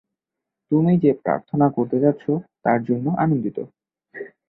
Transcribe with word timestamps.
তুমি 0.71 0.93
যে 0.97 1.11
প্রার্থনা 1.23 1.67
করতে 1.69 1.97
যাচ্ছ, 1.99 2.23
তার 2.63 2.79
জন্য 2.83 3.05
আনন্দিত। 3.17 3.57